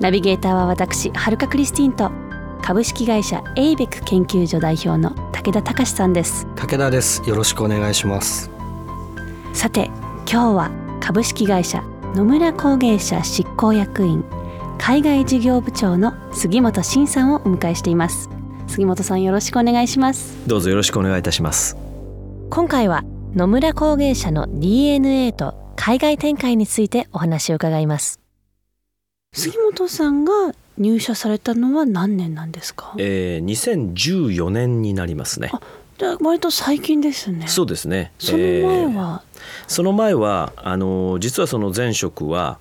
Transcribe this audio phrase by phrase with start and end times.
[0.00, 2.10] ナビゲーターは私はるかクリスティンと
[2.62, 6.46] 株式会社エイベック研究所代表の武田隆さんです。
[6.56, 7.22] 武田です。
[7.28, 8.50] よろしくお願いします。
[9.52, 9.86] さて
[10.30, 10.70] 今日は
[11.00, 11.82] 株式会社
[12.14, 14.24] 野村工芸社執行役員
[14.78, 18.28] 海外事業部長の杉本真さんをお迎えしています。
[18.66, 20.36] 杉本さんよろしくお願いします。
[20.46, 21.76] どうぞよろしくお願いいたします。
[22.50, 23.04] 今回は
[23.34, 28.25] 野村工芸社の DNA と海外展開についてお話を伺います
[29.36, 30.32] 杉本さんが
[30.78, 32.94] 入社されたのは何年なんですか？
[32.98, 35.50] えー、2014年になりますね。
[35.98, 37.46] じゃあ割と最近ですね。
[37.48, 38.12] そうですね。
[38.18, 39.36] その前は、えー
[39.68, 42.58] その前はあの実はその前職は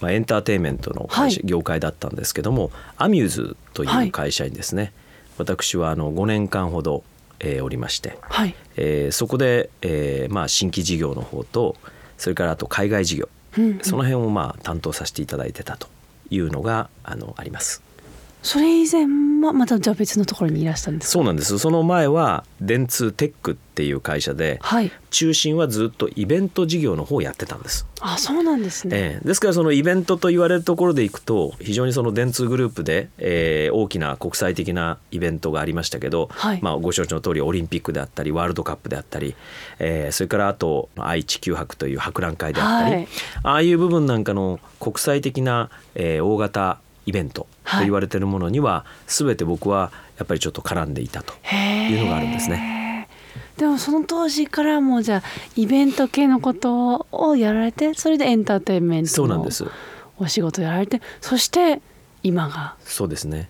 [0.00, 1.40] まあ、エンターテインメントのはい。
[1.44, 4.92] 業界だったんですけどもアミューズという会社にですね、
[5.38, 7.04] 私はあの5年間ほど、
[7.40, 11.76] えーおりまして、はい、えーそこで、えーまあ、新規事業の方と
[12.18, 13.28] それからあと海外事業。
[13.56, 13.78] うんうん。
[13.82, 15.86] その辺をまあ担当させていただいてたと
[16.30, 17.82] いうのがあのあります。
[18.44, 19.06] それ以前
[19.42, 21.12] はまたじゃあ別のところにいらしたんですか？
[21.12, 21.58] そうなんです。
[21.58, 24.92] その前は電通テックっていう会社ではい。
[25.10, 27.86] 中心はずっとイベント事業の方をやってたんです。
[28.00, 29.26] あそうなんですね、ええ。
[29.26, 36.58] ですからそのイベントと言われるところでいくと非常にその電通グループで、えー大きな国際的なイベントがありましたけど、はい。
[36.60, 39.34] まあ、ご承知の通りオリンピックであったりワールドカップであったり、
[39.78, 43.08] えーそれからあと愛・地球博という博覧会であったり、はい。
[43.42, 53.08] ああいう部分なんかの国際的な、えー大型イベントと言われているものには、全て僕はやっぱりちょっと絡んでいたというのがあるんですね。
[53.56, 55.22] でもその当時からもうじゃあ
[55.56, 59.46] イベント系のことをやられてそれでエンターテインメントの
[60.18, 61.80] お仕事やられてそして
[62.22, 62.74] 今が。
[62.84, 63.48] そうですね。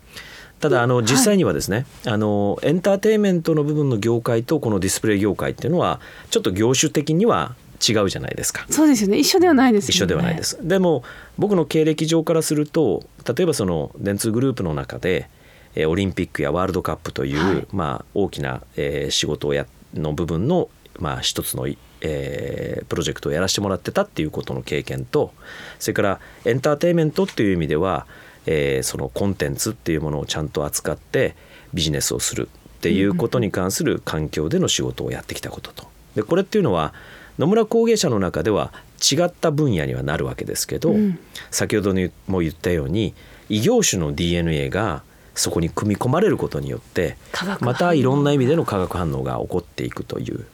[0.60, 6.00] ただあの実際にはですね、あのエンターテインメントの部分の業界とこのディスプレイ業界っていうのは
[6.30, 7.54] ちょっと業種的には
[7.86, 8.66] 違うじゃないですか。
[8.70, 10.58] そうですよね一緒ではないですよね一緒ではないです。
[10.66, 11.02] でも
[11.38, 13.02] 僕の経歴上からすると
[13.36, 15.28] 例えばその電通グループの中で
[15.74, 20.68] えーオリンピックやワールドカップという、はいまあ、大きな、えー仕事をやの部分の、
[20.98, 21.66] まあ、一つの、
[22.00, 25.32] えープロジェクトをやらせてもらってたっていうことの経験と
[25.78, 28.06] それからエンターテインメントっていう意味では、
[28.46, 31.34] えーそのコンテンツっていうものをちゃんと扱って
[31.72, 35.88] ビジネスをするっていうことに関する環境での仕事をやってきたことと。
[36.14, 36.92] でこれっていうのは
[37.38, 41.18] 野村工芸社の中では違った分野にはなるわけですけど、うん。
[41.50, 43.14] 先ほどにも言ったように
[43.48, 45.02] 異業種の DNA が
[45.34, 47.16] そこに組み込まれることによって
[47.60, 50.46] またいろんな意味での化学反応が起こっていくという、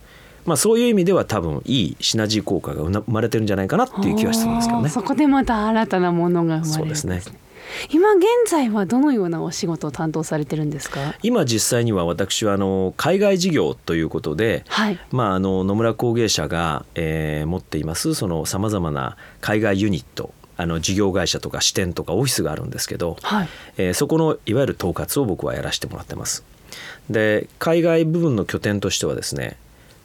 [0.47, 4.89] まあ、そういう意味では多分いいシナジー効果が生まれてるんじゃないかなっていう気はするんですけどね。
[4.89, 7.23] そこでまた新たなものが生まれるんですね
[7.91, 11.15] 今現在はどのようなお仕事を担当されてるんですか？
[11.23, 18.27] 今実際には私はあの海外事業ということで、はいまあ、あの野村工芸社が、えー持っていますさ
[18.59, 23.49] まざまな海外ユニットあの事業会社とか支店とかオフィスがあるんですけど、はい
[23.79, 26.45] えーそこのいわゆる統括を僕はやらせてもらってます。
[27.09, 29.57] で海外部分の拠点としてはですね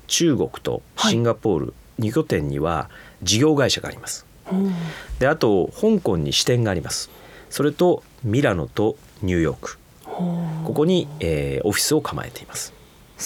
[0.08, 2.90] 中国とシンガポール2拠点には
[3.24, 4.26] 事業会社があります。
[4.52, 4.74] うん
[5.20, 7.10] であと香港に支店があります。
[7.50, 9.78] それとミラノとニューヨーク。
[10.04, 12.74] ここに、えーオフィスを構えています。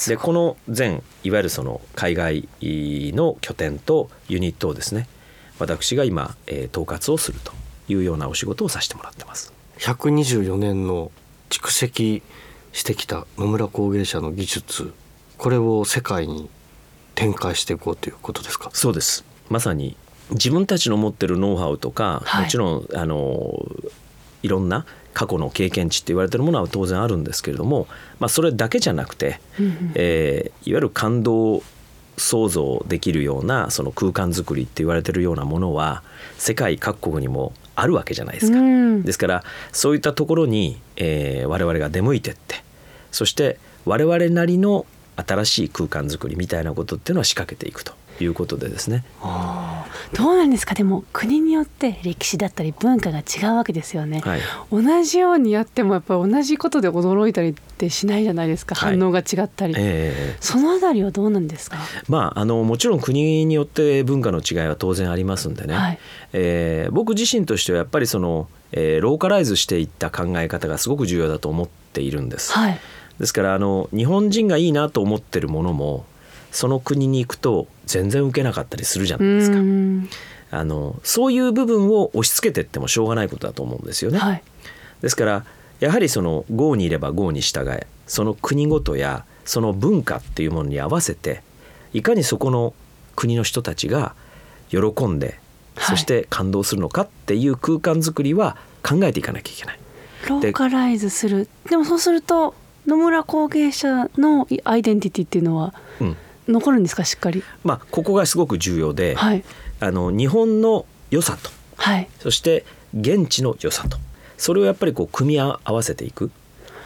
[0.07, 5.07] でこの全いわゆるその海外の拠点とユニットをですね
[5.57, 7.51] 私が今、えー統括をすると
[7.87, 9.51] いうようなお仕事をさせてもらってます。
[9.79, 11.11] 124年の
[11.49, 12.21] 蓄積
[12.73, 14.93] してきた野村工芸社の技術
[15.37, 16.49] これを世界に
[17.15, 18.69] 展開していこうということですか？
[18.73, 19.23] そうです。
[19.49, 19.95] まさに
[20.31, 22.43] 自分たちの持ってるノウハウとか、はい。
[22.45, 23.65] もちろんあの
[24.43, 27.87] いろんな過去の経験値って言われてるものは当然あるんですけれども、
[28.19, 29.91] まあ、それだけじゃなくて、うんうん。
[29.95, 31.63] えーいわゆる感動
[32.17, 36.03] 想像できるようなその空間づくりって言われてるようなものは
[36.37, 38.59] 世界各国にもあるわけじゃないですか。
[38.59, 39.03] うん。
[39.03, 42.63] ですからそういったところに、えー我々が出向いてって
[43.11, 44.85] そして我々なりの
[45.15, 47.93] 新しい空間づくりみたいなことっていうのは仕掛けていくと
[48.23, 49.03] いうことでですね。
[50.13, 50.73] どうなんですか？
[50.75, 58.97] でも国によって歴史だったり文化が違うわけですよね、はい、同じようにやってもやっぱり同じことで驚いたりってしないじゃないですか、はい。
[58.97, 61.77] 反応が違ったり、えーそのあたりはどうなんですか？
[62.07, 65.99] まあ、あのもちろん国によって文化の違いは当然ありますんでね、はい。
[66.33, 72.51] えー僕自身としてはやっぱりその、えーローカライズしていった考え方がすごく重要だと思っているんです。
[72.53, 72.79] はい。
[73.19, 76.05] ですからあの日本人がいいなと思ってるものも
[76.51, 79.57] その国に行くと全然受けなかったりするじゃうないですか。
[80.51, 84.17] あのそういう部分を押し付けてってもしょうがないことだと思うんですよね。
[84.17, 84.43] はい
[85.01, 85.45] ですから
[85.79, 91.41] やはりその郷にいれば郷に従えその国ごとやその文化っていうものに合わせて
[91.93, 92.73] いかにそこの
[93.15, 94.13] 国の人たちが
[94.69, 95.39] 喜んで
[95.75, 99.79] はいそして感動するのかっていう空間づくりは考えていかなきゃいけない。
[100.27, 102.53] ローカライズするでもそうすると
[102.85, 106.17] 野村工芸者のアイデンティティっていうのはうん
[106.49, 107.43] 残るんですかしっかり？
[107.63, 109.43] まあ、ここがすごく重要で、はい。
[109.79, 112.09] あの日本の良さとはい。
[112.19, 113.97] そして現地の良さと
[114.37, 116.31] それをやっぱりこう組み合わせていく。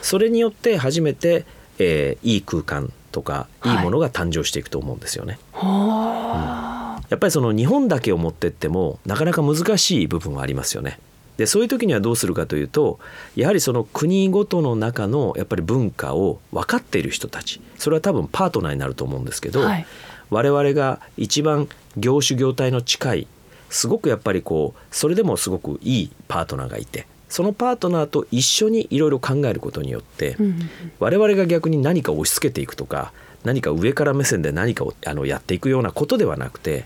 [0.01, 1.45] それによって初めて、
[1.80, 3.74] えーいい空間とかい。
[3.74, 5.39] いものが誕生していくと思うんですよね。
[5.54, 11.00] はやっぱりその日本だけを持ってってもなかなか難しい部分はありますよね。
[11.38, 13.00] でそういう時にはどうするかというと
[13.36, 19.86] やはりその国ごとの中のやっぱり文化を分かっている人たちそれは多分パートナーになると思うんですけど、はい。
[20.30, 23.28] 我々が一番業種業態の近い
[23.70, 30.70] すごくやっぱりこうそれでもすごくいいパートナーがいてそのパートナーと一緒にいろいろ考えることによって、うんうん
[31.00, 33.12] 我々が逆に何かを押し付けていくとか
[33.44, 36.86] 何か上から目線で何かをあのやっていくようなことではなくて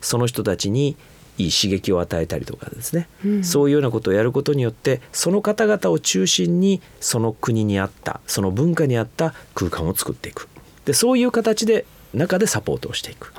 [0.00, 0.96] その人たちに
[1.44, 3.44] いい刺激を与えたりとかですね、うん。
[3.44, 10.48] そういうようなことをやることによってその方々を中心にその国に合ったその文化に合った空間を作っていく。
[10.84, 11.84] でそういう形で
[12.14, 13.32] 中でサポートをしていく。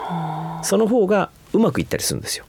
[0.63, 2.45] その方がうまくいったりするんですよ。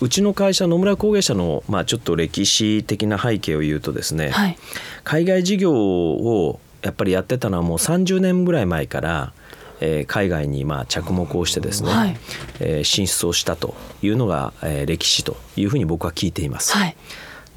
[0.00, 4.58] うちの会社野村工芸社の、まあ、ちょっと歴史的な背景を言うとですね、はい。
[5.02, 9.32] 海外事業をやっぱりやってたのはもう30年ぐらい前から、
[9.80, 12.16] えー海外にまあ着目をしてですね、はい。
[12.60, 16.76] えー進出をしたというのが、えー歴史というふうに僕は聞いています。
[16.76, 16.96] はい。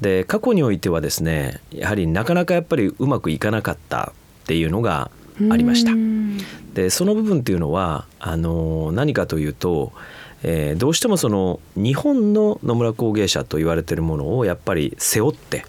[0.00, 5.10] で過去においてはですねやはりなかなかやっぱりうまくいかなかったっていうのが
[5.50, 5.92] ありました。
[6.74, 9.92] でその部分っていうのはあの何かというと、
[10.42, 15.64] えーどうしてもその日本の野村工芸者と言われてるものをやっぱり背負って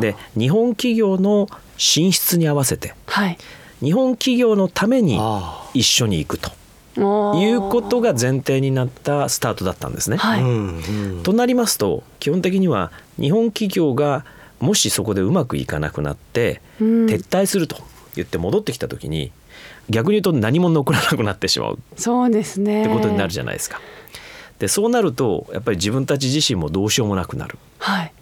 [0.00, 3.38] で日本企業の進出に合わせてはい。
[3.80, 6.50] 日本企業のためにあ一緒に行くと。
[6.96, 10.16] いうことが前提になったスタートだったんですね。
[10.20, 12.90] あ、はい、となりますと基本的には
[13.20, 14.24] 日本企業が
[14.58, 17.06] もしそこでうまくいかなくなってうん。
[17.06, 17.76] 撤退すると
[18.16, 19.30] 言って戻ってきた時に
[19.88, 21.78] 逆に言うと何も残らなくなってしまう。
[21.96, 22.82] そうですね。
[22.82, 23.80] ってことになるじゃないですか。
[24.58, 27.58] でそうなるとやっぱり自分たち自身もどうしようもなくなる。
[27.78, 28.12] はい。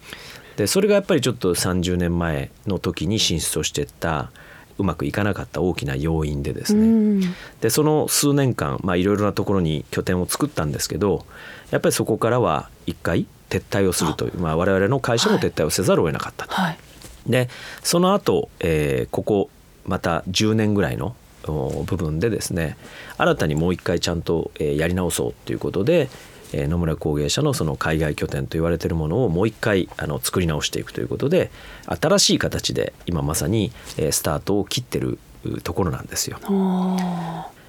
[0.57, 4.31] でそれがやっぱりちょっと30年前の時に進出をしていった
[4.79, 7.35] うまくいかなかった大きな要因でですうね、ん。
[7.61, 11.25] でその数年間まあいろいろなところに拠点を作ったんですけど
[11.71, 16.55] やっぱりそこからは一回撤退をするというまあ、我々の会社も撤退をせざるを得なかったと。
[16.55, 16.79] はい。
[17.27, 17.49] で
[17.83, 19.51] その後、えーここ
[19.85, 21.15] また10年ぐらいの
[21.47, 22.77] お部分でですね
[23.19, 26.09] 新たにもう一回ちゃんと、えーやり直そうということで、
[26.53, 31.51] えー野村工芸社のその海外拠点と言われているものをもう一回あの作り直していくということで
[31.87, 36.39] 新しい形で今まさに、えースタートを切ってるうところなんですよ。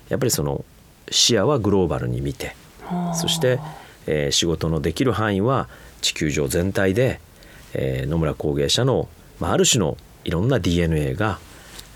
[0.10, 0.64] やっぱりその
[1.12, 2.56] 視野はグローバルに見て
[3.14, 3.60] そして、
[4.06, 5.68] えー仕事のできる範囲は
[6.02, 7.20] 地球上全体で、
[7.74, 9.10] えー野村工芸社の、
[9.40, 11.40] まあ、ある種のいろんな DNA が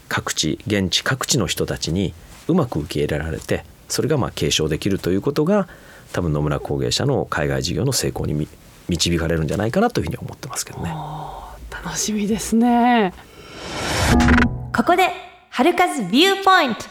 [0.08, 2.14] 各地現地各地の人たちに
[2.48, 5.68] うまく受け入れられてそれがまあ継承できるということが
[6.14, 8.48] 多分野村工芸社の海外事業の成功にみ
[8.90, 10.94] 導かれるんじゃないかなというふうに思ってますけどね。
[11.72, 13.14] 楽しみですね。
[14.76, 15.10] ここで
[15.50, 16.86] 春風ビューポイント。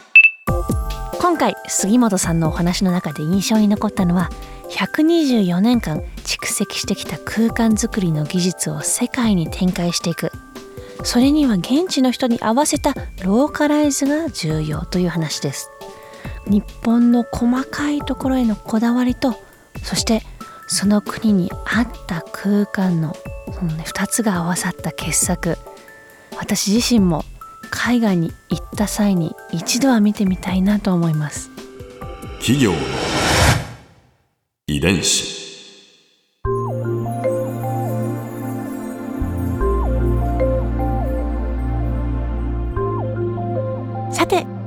[1.19, 4.31] 今回杉本さんのお話の中で印象に残ったのは
[4.71, 10.31] 124年間蓄積してきた空間づくりの技術を世界に展開していく。
[11.03, 15.71] それには現地の人に合わせたローカライズが重要という話です
[16.51, 19.35] 日本の細かいところへのこだわりと
[19.83, 20.23] そして
[20.67, 23.17] その国に合った空間の
[23.53, 25.59] その、ね、2つが合わさった傑作。
[26.39, 27.25] 私自身も
[27.71, 31.51] 海外に行った際に一度は見てみたいなと思います。
[32.39, 32.73] 企業
[34.67, 35.40] 遺伝子。